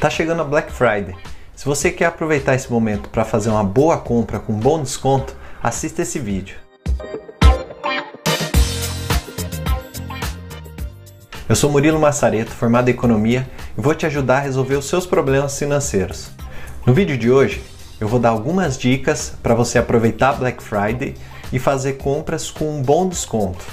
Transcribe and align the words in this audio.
Tá 0.00 0.08
chegando 0.08 0.40
a 0.40 0.44
Black 0.46 0.72
Friday. 0.72 1.14
Se 1.54 1.66
você 1.66 1.90
quer 1.90 2.06
aproveitar 2.06 2.54
esse 2.54 2.72
momento 2.72 3.10
para 3.10 3.22
fazer 3.22 3.50
uma 3.50 3.62
boa 3.62 3.98
compra 3.98 4.38
com 4.38 4.54
bom 4.54 4.82
desconto, 4.82 5.36
assista 5.62 6.00
esse 6.00 6.18
vídeo. 6.18 6.56
Eu 11.46 11.54
sou 11.54 11.70
Murilo 11.70 12.00
Massareto, 12.00 12.50
formado 12.50 12.88
em 12.88 12.92
Economia, 12.92 13.46
e 13.76 13.80
vou 13.82 13.94
te 13.94 14.06
ajudar 14.06 14.38
a 14.38 14.40
resolver 14.40 14.76
os 14.76 14.88
seus 14.88 15.04
problemas 15.04 15.58
financeiros. 15.58 16.30
No 16.86 16.94
vídeo 16.94 17.18
de 17.18 17.30
hoje, 17.30 17.62
eu 18.00 18.08
vou 18.08 18.18
dar 18.18 18.30
algumas 18.30 18.78
dicas 18.78 19.34
para 19.42 19.54
você 19.54 19.78
aproveitar 19.78 20.30
a 20.30 20.34
Black 20.34 20.62
Friday 20.62 21.14
e 21.52 21.58
fazer 21.58 21.98
compras 21.98 22.50
com 22.50 22.78
um 22.78 22.80
bom 22.80 23.06
desconto. 23.06 23.66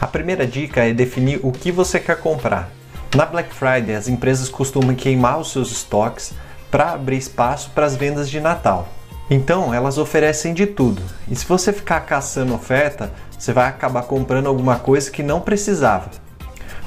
A 0.00 0.06
primeira 0.06 0.46
dica 0.46 0.84
é 0.84 0.92
definir 0.92 1.40
o 1.42 1.50
que 1.50 1.72
você 1.72 1.98
quer 1.98 2.20
comprar. 2.20 2.70
Na 3.14 3.24
Black 3.24 3.54
Friday, 3.54 3.94
as 3.94 4.08
empresas 4.08 4.48
costumam 4.48 4.92
queimar 4.92 5.38
os 5.38 5.52
seus 5.52 5.70
estoques 5.70 6.32
para 6.68 6.94
abrir 6.94 7.18
espaço 7.18 7.70
para 7.70 7.86
as 7.86 7.94
vendas 7.94 8.28
de 8.28 8.40
Natal. 8.40 8.88
Então, 9.30 9.72
elas 9.72 9.98
oferecem 9.98 10.52
de 10.52 10.66
tudo. 10.66 11.00
E 11.28 11.36
se 11.36 11.46
você 11.46 11.72
ficar 11.72 12.00
caçando 12.00 12.52
oferta, 12.52 13.12
você 13.38 13.52
vai 13.52 13.68
acabar 13.68 14.02
comprando 14.02 14.48
alguma 14.48 14.80
coisa 14.80 15.12
que 15.12 15.22
não 15.22 15.40
precisava. 15.40 16.10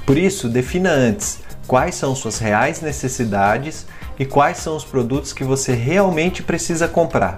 Por 0.05 0.17
isso, 0.17 0.49
defina 0.49 0.91
antes 0.91 1.39
quais 1.65 1.95
são 1.95 2.13
suas 2.13 2.39
reais 2.39 2.81
necessidades 2.81 3.87
e 4.19 4.25
quais 4.25 4.57
são 4.57 4.75
os 4.75 4.83
produtos 4.83 5.31
que 5.31 5.45
você 5.45 5.73
realmente 5.73 6.43
precisa 6.43 6.89
comprar. 6.89 7.37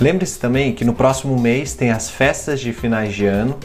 Lembre-se 0.00 0.38
também 0.38 0.72
que 0.72 0.84
no 0.84 0.94
próximo 0.94 1.36
mês 1.36 1.74
tem 1.74 1.90
as 1.90 2.08
festas 2.08 2.60
de 2.60 2.72
finais 2.72 3.12
de 3.12 3.26
ano 3.26 3.58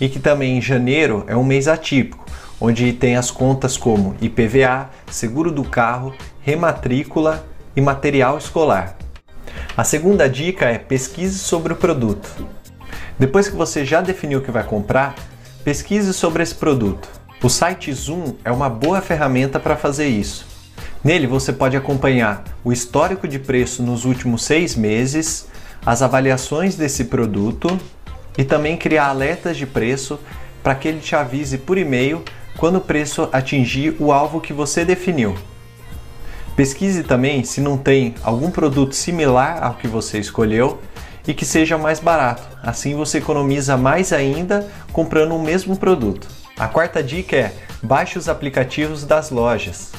e 0.00 0.08
que 0.08 0.20
também 0.20 0.58
em 0.58 0.62
janeiro 0.62 1.24
é 1.26 1.36
um 1.36 1.44
mês 1.44 1.66
atípico 1.66 2.21
onde 2.64 2.92
tem 2.92 3.16
as 3.16 3.28
contas 3.28 3.76
como 3.76 4.14
IPVA, 4.20 4.88
seguro 5.10 5.50
do 5.50 5.64
carro, 5.64 6.14
rematrícula 6.42 7.44
e 7.74 7.80
material 7.80 8.38
escolar. 8.38 8.96
A 9.76 9.82
segunda 9.82 10.28
dica 10.28 10.66
é 10.66 10.78
pesquise 10.78 11.40
sobre 11.40 11.72
o 11.72 11.76
produto. 11.76 12.46
Depois 13.18 13.48
que 13.48 13.56
você 13.56 13.84
já 13.84 14.00
definiu 14.00 14.38
o 14.38 14.42
que 14.42 14.52
vai 14.52 14.62
comprar, 14.62 15.16
pesquise 15.64 16.14
sobre 16.14 16.44
esse 16.44 16.54
produto. 16.54 17.08
O 17.42 17.48
site 17.48 17.92
Zoom 17.92 18.34
é 18.44 18.52
uma 18.52 18.70
boa 18.70 19.00
ferramenta 19.00 19.58
para 19.58 19.74
fazer 19.74 20.06
isso. 20.06 20.46
Nele 21.02 21.26
você 21.26 21.52
pode 21.52 21.76
acompanhar 21.76 22.44
o 22.62 22.72
histórico 22.72 23.26
de 23.26 23.40
preço 23.40 23.82
nos 23.82 24.04
últimos 24.04 24.44
seis 24.44 24.76
meses, 24.76 25.48
as 25.84 26.00
avaliações 26.00 26.76
desse 26.76 27.06
produto 27.06 27.76
e 28.38 28.44
também 28.44 28.76
criar 28.76 29.08
alertas 29.08 29.56
de 29.56 29.66
preço 29.66 30.16
para 30.62 30.76
que 30.76 30.86
ele 30.86 31.00
te 31.00 31.16
avise 31.16 31.58
por 31.58 31.76
e-mail 31.76 32.22
quando 32.56 32.76
o 32.76 32.80
preço 32.80 33.28
atingir 33.32 33.96
o 33.98 34.12
alvo 34.12 34.40
que 34.40 34.52
você 34.52 34.84
definiu. 34.84 35.36
Pesquise 36.54 37.02
também 37.02 37.44
se 37.44 37.60
não 37.60 37.78
tem 37.78 38.14
algum 38.22 38.50
produto 38.50 38.94
similar 38.94 39.62
ao 39.62 39.74
que 39.74 39.88
você 39.88 40.18
escolheu 40.18 40.80
e 41.26 41.32
que 41.32 41.44
seja 41.44 41.78
mais 41.78 41.98
barato. 41.98 42.42
Assim 42.62 42.94
você 42.94 43.18
economiza 43.18 43.76
mais 43.76 44.12
ainda 44.12 44.68
comprando 44.92 45.34
o 45.34 45.42
mesmo 45.42 45.76
produto. 45.76 46.28
A 46.58 46.68
quarta 46.68 47.02
dica 47.02 47.36
é 47.36 47.54
baixe 47.82 48.18
os 48.18 48.28
aplicativos 48.28 49.04
das 49.04 49.30
lojas. 49.30 49.92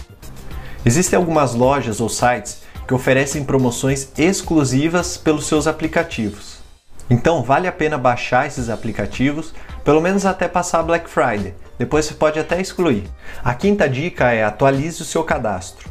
Existem 0.86 1.18
algumas 1.18 1.56
lojas 1.56 2.00
ou 2.00 2.10
sites 2.10 2.62
que 2.88 2.94
oferecem 2.94 3.44
promoções 3.44 4.10
exclusivas 4.18 5.18
pelos 5.18 5.48
seus 5.48 5.66
aplicativos. 5.66 6.63
Então 7.10 7.44
vale 7.44 7.68
a 7.68 7.72
pena 7.72 7.98
baixar 7.98 8.48
esses 8.48 8.70
aplicativos, 8.70 9.54
pelo 9.84 10.02
menos 10.02 10.26
até 10.26 10.48
passar 10.48 10.80
a 10.80 10.84
Black 10.84 11.10
Friday, 11.10 11.54
depois 11.78 12.06
você 12.06 12.14
pode 12.14 12.40
até 12.40 12.62
excluir. 12.62 13.04
A 13.44 13.54
quinta 13.54 13.90
dica 13.90 14.32
é 14.32 14.44
atualize 14.44 15.02
o 15.02 15.06
seu 15.06 15.24
cadastro. 15.24 15.90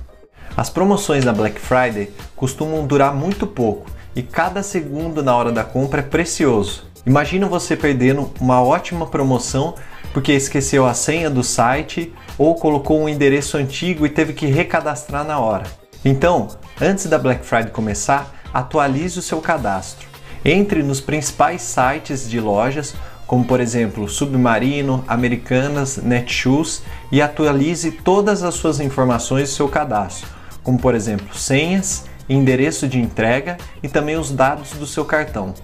As 0.56 0.70
promoções 0.70 1.24
da 1.24 1.32
Black 1.32 1.58
Friday 1.58 2.12
costumam 2.36 2.86
durar 2.86 3.14
muito 3.14 3.46
pouco 3.46 3.90
e 4.14 4.22
cada 4.22 4.62
segundo 4.62 5.22
na 5.22 5.34
hora 5.34 5.50
da 5.50 5.64
compra 5.64 6.00
é 6.00 6.04
precioso. 6.04 6.84
Imagina 7.04 7.46
você 7.46 7.76
perdendo 7.76 8.30
uma 8.40 8.62
ótima 8.62 9.06
promoção 9.06 9.74
porque 10.12 10.32
esqueceu 10.32 10.86
a 10.86 10.94
senha 10.94 11.30
do 11.30 11.42
site 11.42 12.12
ou 12.36 12.54
colocou 12.54 13.00
um 13.00 13.08
endereço 13.08 13.56
antigo 13.56 14.06
e 14.06 14.10
teve 14.10 14.34
que 14.34 14.46
recadastrar 14.46 15.24
na 15.24 15.38
hora. 15.38 15.64
Então, 16.04 16.48
antes 16.80 17.06
da 17.06 17.18
Black 17.18 17.44
Friday 17.44 17.70
começar, 17.70 18.30
atualize 18.52 19.18
o 19.18 19.22
seu 19.22 19.40
cadastro. 19.40 20.11
Entre 20.44 20.82
nos 20.82 21.00
principais 21.00 21.62
sites 21.62 22.28
de 22.28 22.40
lojas 22.40 22.94
como 23.32 23.46
por 23.46 23.60
exemplo 23.60 24.06
Submarino, 24.10 25.02
Americanas, 25.08 25.96
Netshoes 25.96 26.82
e 27.10 27.22
atualize 27.22 27.90
todas 27.90 28.42
as 28.42 28.54
suas 28.54 28.78
informações 28.78 29.48
do 29.48 29.54
seu 29.54 29.68
cadastro, 29.70 30.28
como 30.62 30.78
por 30.78 30.94
exemplo 30.94 31.34
senhas, 31.34 32.04
endereço 32.28 32.86
de 32.86 33.00
entrega 33.00 33.56
e 33.82 33.88
também 33.88 34.16
os 34.16 34.30
dados 34.30 34.72
do 34.72 34.86
seu 34.86 35.06
cartão. 35.06 35.54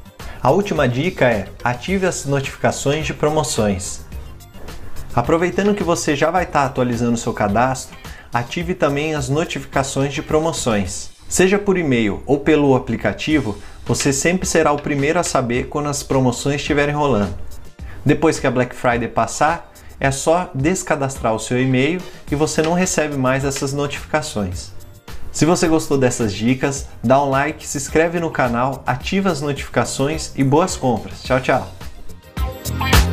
A 0.42 0.50
última 0.50 0.88
dica 0.88 1.26
é 1.26 1.46
ative 1.62 2.06
as 2.06 2.24
notificações 2.24 3.04
de 3.04 3.12
promoções. 3.12 4.00
Aproveitando 5.14 5.74
que 5.74 5.84
você 5.84 6.16
já 6.16 6.30
vai 6.30 6.44
estar 6.44 6.64
atualizando 6.64 7.18
seu 7.18 7.34
cadastro, 7.34 7.98
ative 8.32 8.72
também 8.74 9.14
as 9.14 9.28
notificações 9.28 10.14
de 10.14 10.22
promoções. 10.22 11.10
Seja 11.28 11.58
por 11.58 11.76
e-mail 11.76 12.22
ou 12.24 12.38
pelo 12.38 12.74
aplicativo, 12.74 13.58
você 13.88 14.12
sempre 14.12 14.46
será 14.46 14.70
o 14.70 14.76
primeiro 14.76 15.18
a 15.18 15.22
saber 15.22 15.68
quando 15.68 15.88
as 15.88 16.02
promoções 16.02 16.56
estiverem 16.56 16.94
rolando. 16.94 17.34
Depois 18.04 18.38
que 18.38 18.46
a 18.46 18.50
Black 18.50 18.76
Friday 18.76 19.08
passar, 19.08 19.72
é 19.98 20.10
só 20.10 20.50
descadastrar 20.54 21.34
o 21.34 21.40
seu 21.40 21.60
e-mail 21.60 22.00
e 22.30 22.34
você 22.34 22.60
não 22.60 22.74
recebe 22.74 23.16
mais 23.16 23.46
essas 23.46 23.72
notificações. 23.72 24.72
Se 25.32 25.46
você 25.46 25.66
gostou 25.66 25.96
dessas 25.96 26.34
dicas, 26.34 26.86
dá 27.02 27.22
um 27.22 27.30
like, 27.30 27.66
se 27.66 27.78
inscreve 27.78 28.20
no 28.20 28.30
canal, 28.30 28.82
ativa 28.86 29.30
as 29.30 29.40
notificações 29.40 30.32
e 30.36 30.44
boas 30.44 30.76
compras. 30.76 31.22
Tchau, 31.22 31.40
tchau! 31.40 33.07